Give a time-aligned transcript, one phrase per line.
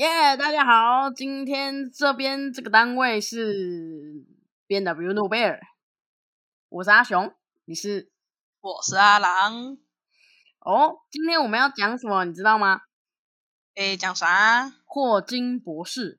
[0.00, 4.24] 耶大家好，今天这边这个单位是
[4.66, 5.60] B N W 诺贝尔，
[6.70, 7.34] 我是阿雄，
[7.66, 8.10] 你是
[8.62, 9.76] 我是阿郎。
[10.60, 11.00] 哦。
[11.10, 12.80] 今天我们要讲什么，你知道吗？
[13.74, 14.72] 诶，讲啥？
[14.86, 16.18] 霍金博士。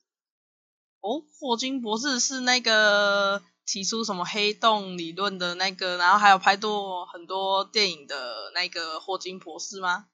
[0.99, 10.05] 哦，霍金博士是那个提出什么黑洞理论的那个，然后还有拍过很多电影的那个霍金博士吗？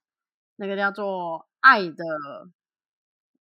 [0.56, 2.06] 那个叫做《爱的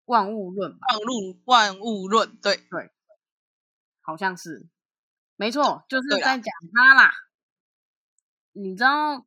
[0.05, 0.79] 万物论》吧？
[0.91, 2.91] 万物万物论，对对，
[4.01, 4.67] 好像是，
[5.35, 7.11] 没错，就是在讲他啦。
[8.51, 9.25] 你知道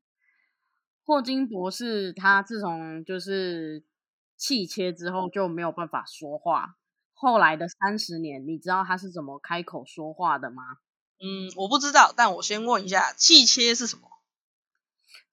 [1.04, 3.84] 霍金博士他自从就是
[4.36, 6.76] 气切之后就没有办法说话。
[7.12, 10.62] 后来的三十年，你知道他是怎么开口说话的吗？
[11.18, 14.02] 嗯，我不知道，但我先问一下，气切是什么？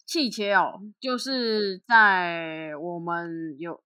[0.05, 3.83] 气切哦，就是在我们有，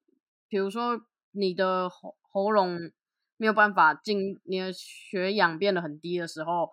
[0.47, 1.01] 比如说
[1.37, 2.91] 你的喉喉咙
[3.37, 6.71] 没有办法进，你的血氧变得很低的时候，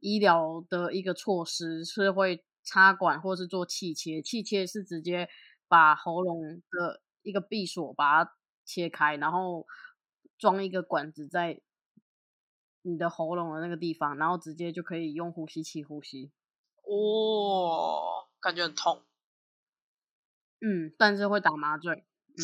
[0.00, 4.20] 医疗的一个措施是会插管或是做气切。
[4.20, 5.28] 气切是直接
[5.68, 8.32] 把喉咙的一个闭锁把它
[8.64, 9.66] 切开，然后。
[10.38, 11.60] 装一个管子在
[12.80, 16.32] 你的喉咙的那个地方，然后直接就可以用呼吸器呼吸。
[16.82, 19.02] 哦，感觉很痛。
[20.62, 21.92] 嗯，但是会打麻醉。
[21.92, 22.40] 嗯，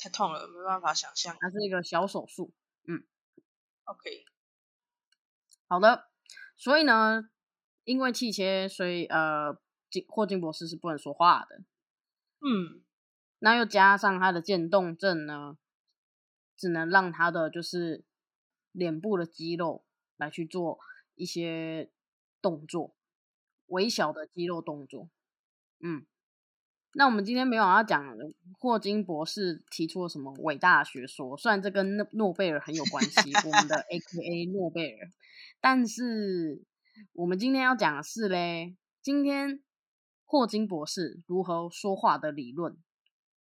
[0.00, 1.36] 太痛了，没办法想象。
[1.38, 2.52] 它是一个小手术。
[2.88, 3.04] 嗯
[3.84, 4.24] ，OK，
[5.68, 6.08] 好的。
[6.56, 7.28] 所以呢，
[7.84, 9.58] 因为气切，所以呃，
[9.90, 11.58] 金霍金博士是不能说话的。
[12.40, 12.82] 嗯，
[13.38, 15.58] 那又加上他的渐冻症呢？
[16.56, 18.04] 只能让他的就是
[18.72, 19.82] 脸部的肌肉
[20.18, 20.78] 来去做
[21.14, 21.90] 一些
[22.42, 22.94] 动作，
[23.64, 25.08] 微小的肌肉动作。
[25.82, 26.04] 嗯，
[26.94, 28.04] 那我们今天没有要讲
[28.58, 35.08] 霍金博士提出了什么伟大的学说，虽然这跟诺诺贝尔很有关系，我们的 A K A 诺贝尔，
[35.60, 36.64] 但是
[37.12, 39.62] 我们今天要讲的是嘞，今天
[40.24, 42.76] 霍金博士如何说话的理论，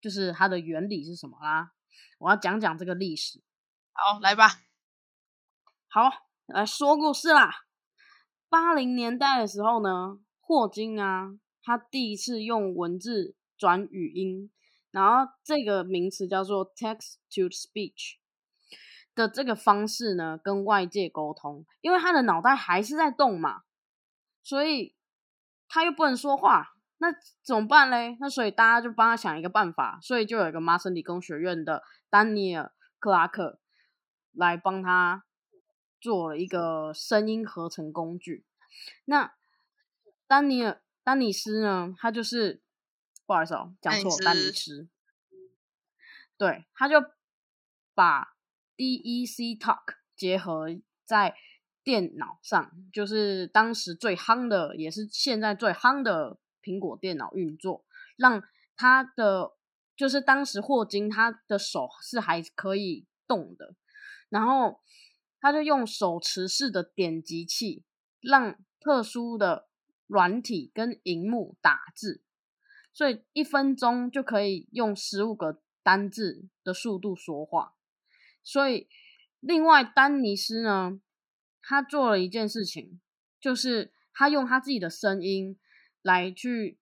[0.01, 1.71] 就是它的原理是什么啦？
[2.19, 3.41] 我要讲讲这个历史，
[3.93, 4.49] 好，来吧。
[5.89, 6.11] 好，
[6.47, 7.51] 来说故事啦。
[8.51, 14.51] 八零年代的时候呢，霍金啊，他第一次用文字转语音，
[14.93, 18.15] 然后这个名词叫做 text to speech
[19.15, 21.67] 的这个方式呢，跟外界沟通。
[21.81, 23.65] 因为他的脑袋还是在动嘛，
[24.43, 24.95] 所以
[25.69, 26.75] 他又不能说话。
[27.01, 27.15] 那
[27.45, 28.17] 怎么办嘞？
[28.19, 32.65] 那所以大家就帮他想一个办法，所以就有一个麻省理工学院的丹尼尔·
[32.99, 33.61] 克拉克
[34.33, 35.25] 来帮他
[36.01, 38.45] 做了一个声音合成工具。
[39.05, 39.33] 那
[40.27, 40.73] 丹尼尔·
[41.05, 41.95] 丹尼斯呢？
[41.97, 42.61] 他就是
[43.29, 44.89] 不好意思哦，讲错，丹尼斯。
[46.39, 46.97] 对，他就
[47.95, 48.35] 把
[48.77, 50.69] DEC Talk 结合
[51.05, 51.37] 在
[51.85, 56.41] 电脑上，就是当时最夯的，也是现在最夯的。
[56.61, 58.43] 苹果电脑运作，让
[58.77, 59.53] 他的
[59.97, 63.75] 就是当时霍金他的手是还可以动的，
[64.29, 64.83] 然后
[65.41, 67.85] 他就用手持式的点击器，
[68.21, 69.69] 让特殊的
[70.07, 72.23] 软体跟荧幕打字，
[72.99, 77.75] 所以一分钟就可以用十五个单字的速度说话。
[78.43, 78.89] 所以
[79.39, 81.01] 另外丹尼斯呢，
[81.63, 82.99] 他做了一件事情，
[83.41, 85.57] 就是他用他自己的声音。
[86.01, 86.79] 来去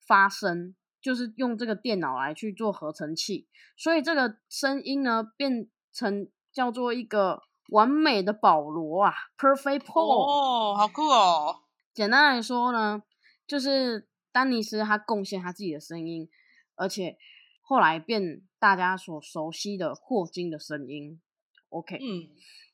[0.00, 3.46] 发声，就是用这个电脑来去做合成器，
[3.76, 10.72] 所以这个声音呢变成叫做一个完美的保罗啊，Perfect Paul。
[10.72, 11.60] 哦，好酷哦！
[11.92, 13.02] 简单来说呢，
[13.46, 16.28] 就是丹尼斯他贡献他自己的声音，
[16.74, 17.16] 而且
[17.62, 21.20] 后来变大家所熟悉的霍金的声音。
[21.68, 22.28] OK，嗯，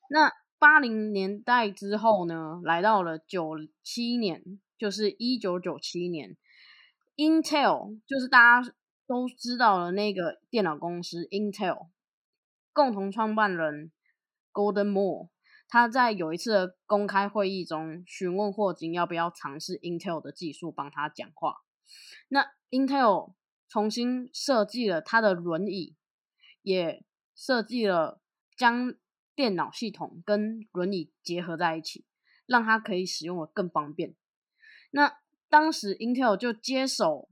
[0.08, 3.50] 那八零年代之后呢，来到了九
[3.82, 4.58] 七年。
[4.80, 6.38] 就是一九九七年
[7.16, 8.72] ，Intel 就是大家
[9.06, 11.88] 都知道的那个电脑公司 Intel
[12.72, 13.92] 共同创办人
[14.54, 15.28] Golden Moore，
[15.70, 21.58] 他在有一次的公开会议中询问霍金要不要尝试 Intel 的技术帮他讲话。
[22.28, 23.34] 那 Intel
[23.68, 25.96] 重新设计了他的轮椅，
[26.62, 27.04] 也
[27.36, 28.20] 设计了
[28.56, 28.94] 将
[29.36, 32.04] 电脑系统跟轮椅结合在一起，
[32.46, 34.16] 让他可以使用的更方便。
[34.90, 35.18] 那
[35.48, 37.28] 当时 Intel 就接手，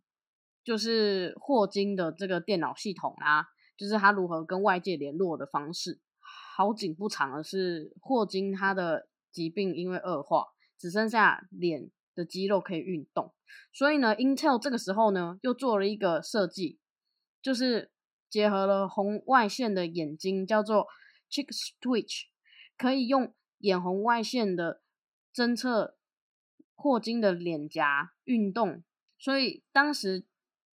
[0.62, 3.46] 就是霍金的这个电脑系统啊，
[3.76, 6.00] 就是他如何跟外界联络的方式。
[6.58, 10.44] 好景不长的是，霍金他的疾病因为恶化，
[10.76, 13.32] 只剩下脸的肌肉可以运动，
[13.72, 16.81] 所以呢，Intel 这个时候呢又做了一个设计，
[17.40, 17.93] 就是
[18.28, 20.88] 结合了红外线的眼睛，叫做
[21.31, 21.46] Chick
[21.81, 22.22] Switch，
[22.76, 24.82] 可以用眼红外线的
[25.32, 25.96] 侦测
[26.75, 28.82] 霍金的脸颊运动，
[29.16, 30.25] 所以当时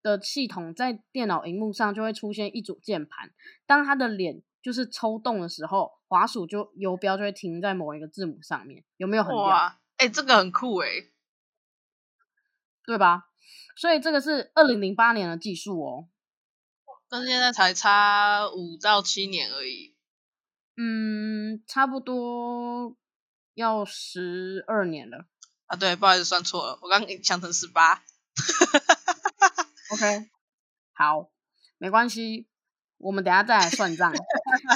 [0.03, 3.33] 的系统在电脑荧幕上就会出现一组键盘，
[3.65, 9.43] 当他的脸就是抽动的时候，滑鼠就游标就会停在某一个字母上面，有没有很屌？
[9.43, 10.87] 哇，哎、这个很酷哎、
[12.85, 13.27] 对吧？
[13.75, 16.07] 所以这个是二零零八年的技术哦。
[17.09, 19.95] 跟现在才差五到七年而已。
[20.77, 22.95] 嗯，差不多
[23.53, 25.25] 要十二年了。
[25.65, 28.03] 啊，对，不好意思，算错了，我刚刚想成十八。
[29.91, 30.29] OK，
[30.93, 31.29] 好，
[31.77, 32.47] 没关系，
[32.97, 34.13] 我们等下再来算账。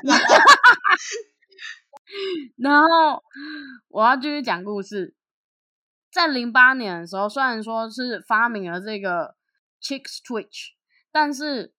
[2.58, 3.22] 然后
[3.90, 5.14] 我要继续讲故事。
[6.12, 9.36] 在零八年的时候，虽然说是发明了这个
[9.82, 10.70] Chick Switch，
[11.12, 11.74] 但是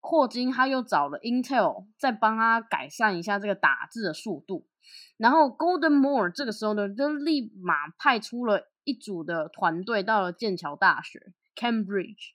[0.00, 4.66] 霍金他又找了 Intel 再帮他改善一下这个打字的速度。
[5.18, 12.32] 然后 Golden Moore 这个时候呢，就立马派出了一组的团队到了剑桥大学 Cambridge。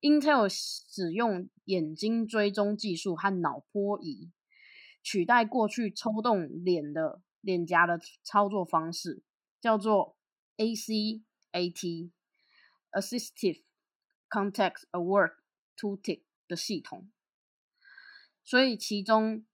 [0.00, 4.32] Intel 使用眼睛追踪技术和脑波仪，
[5.04, 9.22] 取代过去抽动脸的脸颊的操作方式，
[9.60, 10.16] 叫做
[10.56, 12.10] ACAT
[12.90, 13.62] Assistive
[14.30, 15.34] Context Aware
[15.76, 17.10] Toolkit 的系统。
[18.42, 19.44] 所以其中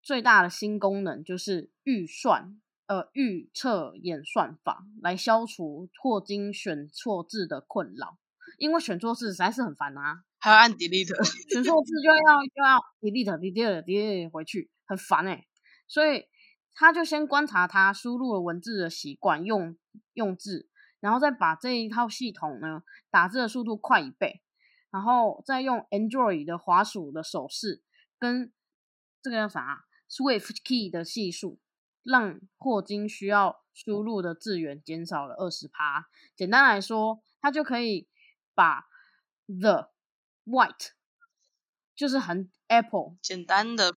[0.00, 8.18] 最大的新功能就是预算，呃，预测演算法，来消除霍金选错字的困扰。
[8.58, 11.08] 因为选错字实在是很烦啊，还要按 delete，
[11.50, 15.46] 选错字就要就要 delete delete delete 回去，很烦哎、
[15.88, 16.28] 所以
[16.74, 19.74] 他就先观察他输入了文字的习惯，用
[20.12, 20.68] 用字，
[21.00, 24.42] 然后再把这一套系统呢打字的速度快一倍，
[24.90, 27.82] 然后再用 Android 的滑鼠的手势
[28.18, 28.52] 跟
[29.22, 31.58] 这个叫啥 Swift Key 的系数，
[32.02, 36.10] 让霍金需要输入的字源减少了二十趴。
[36.36, 38.10] 简单来说，他就可以
[38.54, 38.84] 把
[39.46, 39.93] the
[40.44, 40.90] white
[41.94, 43.94] 就是很 apple 简单的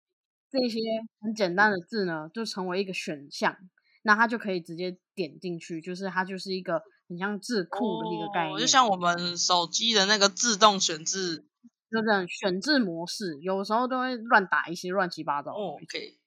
[0.50, 0.80] 这些
[1.20, 3.58] 很简单的字呢，就成为一个选项，
[4.04, 11.46] 那它就可以直接点进去，就是它就是一个很像字库的一个概念，哦就像我们手机的那个自动选字。
[11.90, 15.80] 就这样选字模式，有时候都会乱打一些乱七八糟哦。
[15.82, 16.20] ，OK，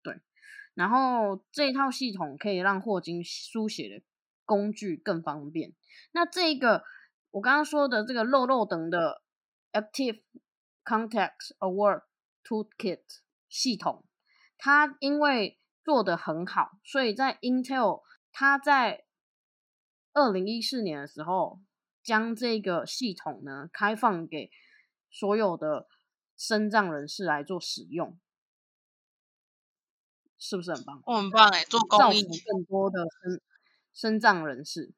[0.00, 0.20] 对
[0.74, 4.04] 然后这一套系统可以让霍金书写的
[4.44, 5.72] 工具更方便。
[6.12, 6.84] 那这个
[7.32, 9.20] 我刚刚说的这个漏漏等的
[9.72, 10.22] Active
[10.84, 12.02] Context Award
[12.44, 13.02] Toolkit
[13.48, 14.04] 系统，
[14.56, 19.04] 它因为做得很好，所以在 Intel 它在
[20.12, 21.60] 二零一四年的时候
[22.02, 24.50] 将这个系统呢开放给
[25.10, 25.86] 所有的
[26.36, 28.18] 身障人士来做使用。
[30.40, 31.02] 是不是很棒？
[31.04, 33.42] 我很棒哎，做造福公益，更多的身
[33.92, 34.94] 身障人士，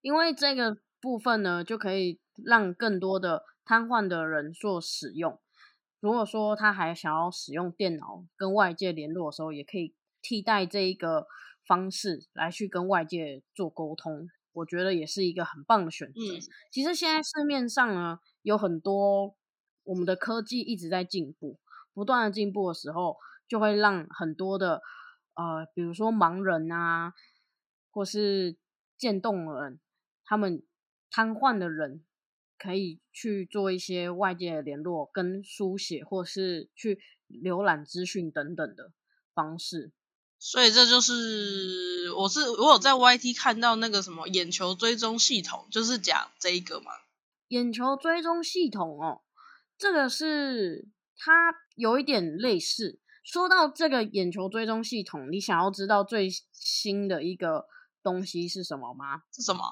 [0.00, 5.38] 因为这个部分呢，就可以让更多的瘫痪的人做使用。
[6.00, 11.26] 如果说他还想要使用电脑跟外界联络的时候，也可以替代这一个
[11.66, 14.28] 方式来去跟外界做沟通。
[14.52, 16.20] 我觉得也是一个很棒的选择。
[16.20, 19.34] 嗯其实现在市面上呢有很多
[19.84, 21.58] 我们的科技一直在进步，
[21.92, 23.16] 不断的进步的时候，
[23.48, 24.80] 就会让很多的
[25.34, 27.12] 呃，比如说盲人啊，
[27.90, 28.56] 或是
[28.96, 29.80] 渐冻的人，
[30.24, 30.62] 他们
[31.10, 32.04] 瘫痪的人，
[32.58, 38.92] 可以去做一些外界的联络、跟书写，或是去浏览资讯等等的
[39.34, 39.92] 方式。
[40.38, 46.90] 所以这就是我是我有在 YT 看到那个什么眼球追踪系统，就是讲这一个嘛。
[47.48, 49.22] 眼球追踪系统哦，
[49.78, 53.00] 这个是它有一点类似。
[53.24, 57.66] 说到这个眼球追踪系统，你想要知道最新的一个
[58.02, 59.22] 东西是什么吗？
[59.32, 59.62] 是什么？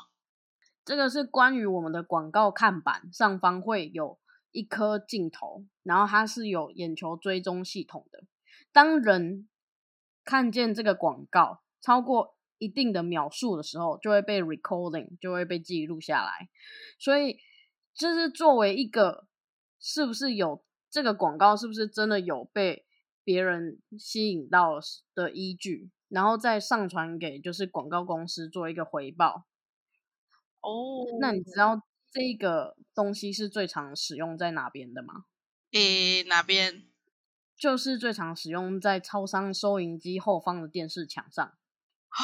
[0.84, 4.18] 这个是关于我们的广告看板上方会有
[4.52, 8.24] 一颗镜头，然后它是有眼球追踪系统的。
[8.70, 9.48] 当人
[10.24, 16.48] 看见这个广告超过一定的秒数的时候，就会被 recording，就会被记录下来。
[16.98, 17.38] 所以，
[17.94, 19.26] 这是作为一个
[19.80, 22.84] 是不是有这个广告是不是真的有被
[23.24, 24.78] 别人吸引到
[25.14, 29.46] 的依据，然后再上传给就是广告公司做一个回报。
[30.64, 35.24] 哦，那你知道这个东西是最常使用在哪边的吗？
[35.72, 36.84] 诶哪边？
[37.56, 41.44] 就是最常使用在超商收银机后方的电视墙上。
[42.08, 42.22] 啊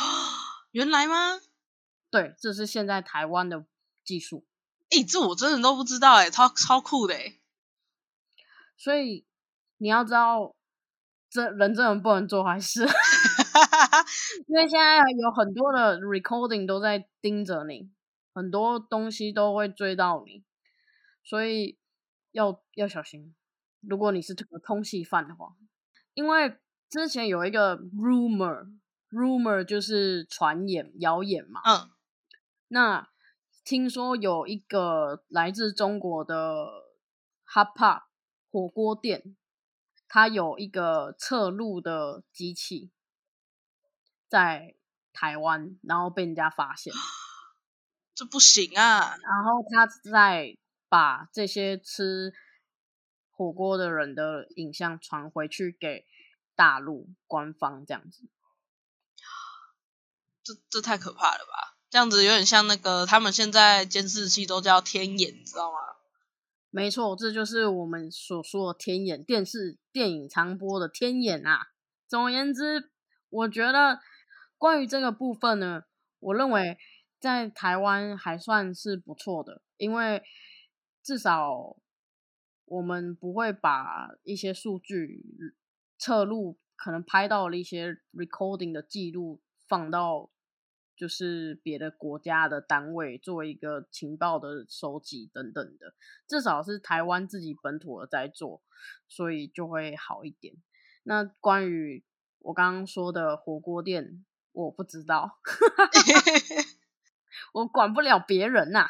[0.72, 1.40] 原来吗？
[2.10, 3.64] 对，这是现在台湾的
[4.04, 4.46] 技术。
[4.90, 7.40] 诶，这我真的都不知道诶，超超酷的诶。
[8.78, 9.26] 所以
[9.76, 10.54] 你要知道，
[11.28, 12.80] 这人真的不能做坏事，
[14.48, 17.90] 因为现在有很多的 recording 都在盯着你，
[18.32, 20.44] 很多东西都会追到你，
[21.24, 21.78] 所以
[22.32, 23.34] 要要小心。
[23.80, 25.56] 如果你是这个通缉犯的话，
[26.14, 26.58] 因为
[26.88, 31.60] 之前有一个 rumor，rumor 就是传言、谣言嘛。
[31.64, 31.90] 嗯，
[32.68, 33.08] 那
[33.64, 36.66] 听说有一个来自中国的
[37.46, 38.02] hot pot
[38.50, 39.36] 火锅店，
[40.08, 42.90] 它有一个侧录的机器
[44.28, 44.76] 在
[45.12, 46.92] 台湾，然后被人家发现，
[48.14, 49.16] 这不行啊！
[49.22, 50.56] 然后他再
[50.88, 52.32] 把这些吃
[53.30, 56.04] 火锅的人的影像传回去给
[56.54, 58.28] 大陆官方，这样子，
[60.42, 61.76] 这这太可怕了吧？
[61.88, 65.78] 这样子有点像那个他们现在监视器都叫天眼，你知道吗？
[66.72, 71.68] 没错，这就是我们所说的天眼电视电影常播的天眼啊。
[72.06, 72.90] 总而言之，
[73.28, 74.00] 我觉得
[74.56, 75.82] 关于这个部分呢，
[76.20, 76.78] 我认为
[77.20, 80.22] 在台湾还算是不错的，因为
[81.02, 81.76] 至少
[82.64, 85.22] 我们不会把一些数据
[85.98, 90.30] 侧录，可能拍到了一些 recording 的记录放到。
[90.96, 95.94] 就是别的国家的单位做一个情报的收集等等的，
[96.28, 98.60] 至少是台湾自己本土的在做，
[99.08, 100.54] 所以就会好一点。
[101.04, 102.04] 那关于
[102.40, 105.38] 我刚刚说的火锅店，我不知道，
[107.52, 108.88] 我管不了别人呐。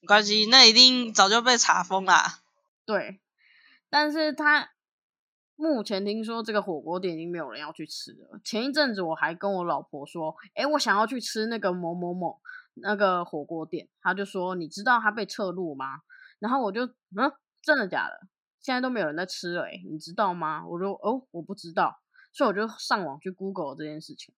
[0.00, 2.40] 没关系，那一定早就被查封啦。
[2.84, 3.20] 对，
[3.90, 4.70] 但是他。
[5.58, 8.38] 目前听说这个火锅店已经没有人要去吃了。
[8.44, 12.38] 前一阵子我还跟我老婆说：“哎，我想要去吃那个某某某
[12.74, 16.02] 那个火锅店。”他就说：“你知道他被撤录吗？”
[16.40, 16.84] 然后我就
[17.16, 17.32] ：“嗯，
[17.62, 18.28] 真的假的？
[18.60, 22.02] 现在都没有人在吃了，哎，你知道吗？”我说：“哦，我不知道。”
[22.34, 24.34] 所以我就上网去 Google 这件事情。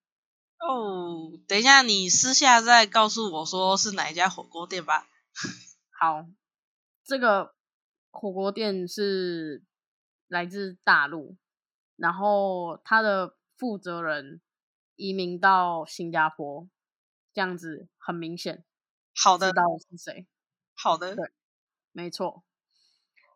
[0.59, 5.07] 哦，等一下，你私下再告诉我说是哪一家火锅店吧。
[5.99, 6.25] 好，
[7.03, 7.55] 这个
[8.11, 9.63] 火锅店是。
[10.31, 11.37] 来自大陆，
[11.95, 14.41] 然后他的负责人
[14.95, 16.69] 移民到新加坡，
[17.33, 18.63] 这样子很明显。
[19.19, 20.27] 好的，知道是谁？
[20.75, 21.31] 好的，对，
[21.93, 22.43] 没错。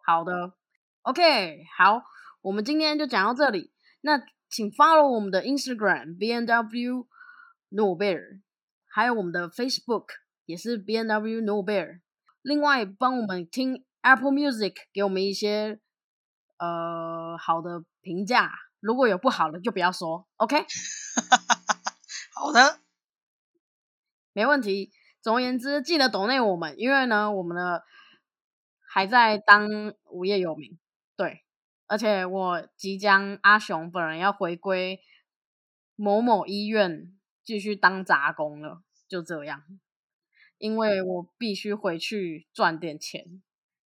[0.06, 0.54] 好的
[1.02, 2.04] ，OK，好，
[2.42, 3.74] 我们今天就讲到这里。
[4.00, 4.24] 那
[4.54, 7.08] 请 follow 我们的 Instagram B N W
[7.70, 8.42] No Bear，
[8.86, 10.06] 还有我们的 Facebook
[10.46, 12.02] 也是 B N W No Bear。
[12.44, 15.80] 另外，帮我们听 Apple Music，给我们一些。
[16.60, 20.66] 呃，好的评价，如果有不好的就不要说，OK？
[22.34, 22.80] 好的，
[24.32, 24.92] 没问题。
[25.20, 27.84] 总而言之，记得懂内我们，因为呢，我们的
[28.88, 30.80] 还在当无业游民，
[31.18, 31.43] 对，
[31.94, 35.00] 而且我即将阿雄本人要回归
[35.96, 39.62] 某某医院继续当杂工了，就这样，
[40.58, 43.44] 因为我必须回去赚点钱，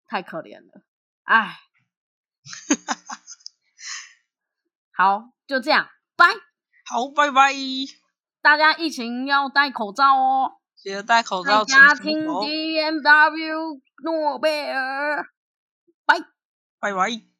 [0.04, 0.82] 太可怜了，
[1.22, 1.60] 唉。
[4.90, 6.26] 好，就这样，拜。
[6.84, 7.52] 好，拜拜。
[8.40, 11.64] 大家疫情要戴口罩哦，记得戴口罩。
[11.64, 15.24] 家听 D M W 诺贝尔，
[16.04, 16.18] 拜
[16.80, 17.31] 拜拜。